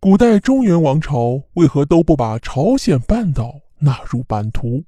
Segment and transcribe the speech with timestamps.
[0.00, 4.84] 古代中原王朝为何都不把朝鲜半岛纳入版图？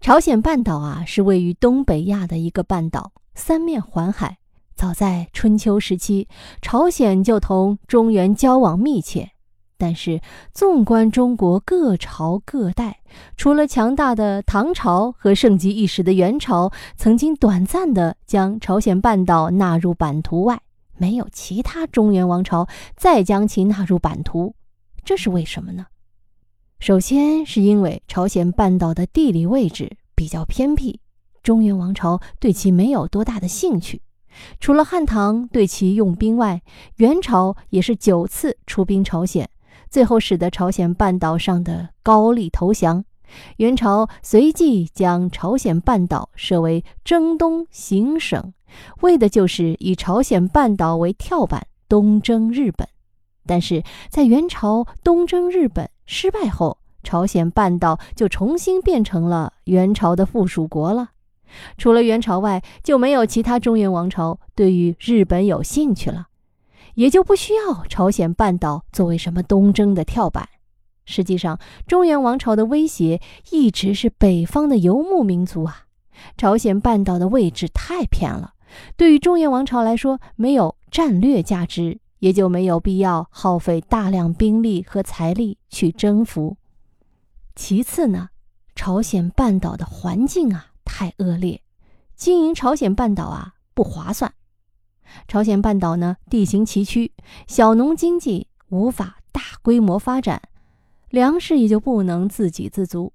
[0.00, 4.38] 朝鲜半岛啊，是位于东北亚的一个半岛，三面环海。
[4.76, 6.28] 早在春秋时期，
[6.62, 9.32] 朝鲜就同中原交往密切。
[9.76, 10.20] 但是，
[10.52, 13.00] 纵观中国各朝各代，
[13.36, 20.60] 除了强大的唐朝和盛极一时的元朝曾经短暂的将朝鲜半岛纳入版图外，
[20.98, 24.54] 没有其他中原王朝再将其纳入版图。
[25.04, 25.86] 这是为什么呢？
[26.80, 31.00] 首先是因为朝鲜半岛的地理位置比较偏僻，
[31.42, 34.02] 中原王朝对其没有多大的兴趣。
[34.60, 36.62] 除了汉唐对其用兵外，
[36.96, 39.48] 元朝也是九次出兵朝鲜，
[39.90, 43.04] 最后使得朝鲜半岛上的高丽投降。
[43.56, 48.52] 元朝随即将朝鲜半岛设为征东行省，
[49.00, 52.88] 为的就是以朝鲜半岛为跳板东征日本。
[53.46, 55.88] 但是在元朝东征日本。
[56.10, 61.10] 失败后，朝鲜半岛就重新变成了元朝的附属国了。
[61.76, 66.28] 除了元朝外，就没有其他中原王朝对于日本有兴趣了，
[66.94, 70.48] 也就不需要朝鲜半岛作为什么东征的跳板。
[71.08, 73.20] 实际上，中原王朝的威胁
[73.50, 75.86] 一直是北方的游牧民族啊。
[76.36, 78.52] 朝鲜半岛的位置太偏了，
[78.96, 81.98] 对于中原王朝来说，没有战略价值。
[82.20, 86.56] 也就没有必要耗费大量兵力和财力去征服。
[87.54, 88.30] 其次呢，
[88.74, 91.62] 朝鲜半岛的环境啊太恶劣，
[92.16, 94.34] 经营朝鲜半岛啊不划算。
[95.28, 97.12] 朝鲜半岛呢地形崎岖，
[97.46, 100.42] 小农经济无法大规模发展，
[101.10, 103.12] 粮食也就不能自给自足。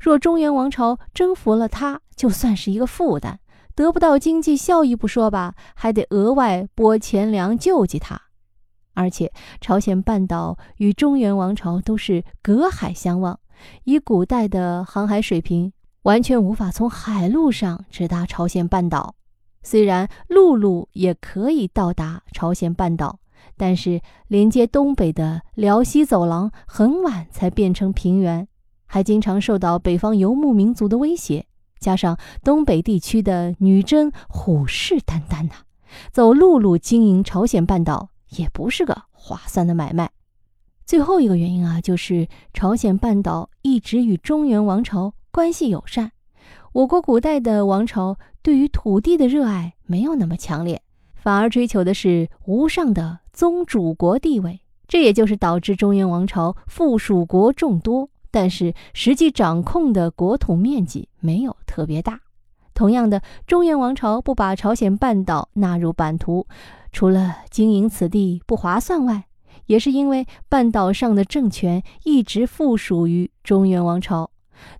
[0.00, 3.38] 若中原王朝征服了它，就算是一个负担，
[3.74, 8.20] 得不到经济效益不说吧，还得额外拨钱粮救济它。
[8.94, 13.38] 而且，朝鲜半岛与中原王朝都是隔海相望，
[13.84, 19.14] 以古代的航海水平，完全无法从海路上直达朝鲜半岛。
[19.62, 23.18] 虽然陆路也可以到达朝鲜半岛，
[23.56, 28.46] 但是连接东北的辽西走廊很晚才变成平原，
[28.86, 31.46] 还经常受到北方游牧民族的威胁。
[31.78, 35.54] 加上东北地区的女真虎视眈眈呐，
[36.10, 38.10] 走陆路经营朝鲜半岛。
[38.30, 40.10] 也不是个划算的买卖。
[40.84, 46.10] 最后一个原因啊，就是朝鲜半岛一直与中原王朝关系友善。
[46.72, 50.82] 我国古代的王朝对于土地的热爱没有那么强烈，
[51.14, 54.62] 反而追求的是无上的宗主国地位。
[54.88, 62.20] 这也就是导致中原王朝附属国众多，但是实际掌控的国土面积没有特别大。
[62.72, 66.46] 同样的，中原王朝不把朝鲜半岛纳入版图。
[66.92, 69.24] 除了经营此地不划算外，
[69.66, 74.30] 也是因为半岛上的政权一直附属于中原王朝。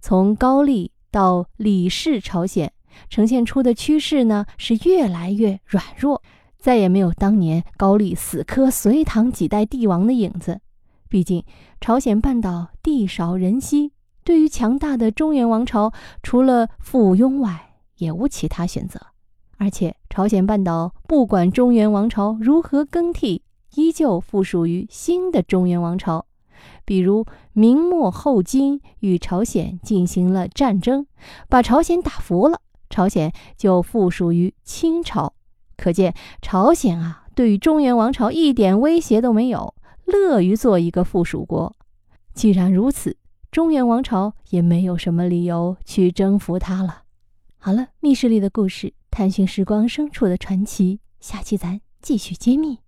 [0.01, 2.73] 从高丽到李氏朝鲜，
[3.11, 6.23] 呈现出的趋势呢是越来越软弱，
[6.67, 10.61] 再也没有当年高丽死磕隋唐几代帝王的影子。
[11.09, 11.45] 毕竟
[11.81, 13.93] 朝鲜半岛地少人稀，
[14.25, 15.93] 对于强大的中原王朝，
[16.25, 19.01] 除了附庸外，也无其他选择。
[19.59, 23.45] 而且，朝鲜半岛不管中原王朝如何更替，
[23.77, 26.27] 依旧附属于新的中原王朝。
[26.85, 31.07] 比如，明末后金与朝鲜进行了战争，
[31.49, 32.61] 把朝鲜打服了，
[32.91, 35.35] 朝鲜就附属于清朝。
[35.77, 41.77] 可见，朝鲜啊，对于中原王朝一点威胁都没有，乐于做一个附属国。
[42.35, 43.17] 既然如此，
[43.51, 47.03] 中原王朝也没有什么理由去征服它了。
[47.59, 48.95] 好了，密室里的故事。
[49.11, 52.81] 探寻时光深处的传奇，下期咱继续揭秘。